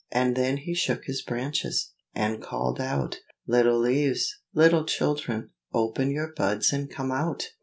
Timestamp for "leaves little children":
3.79-5.51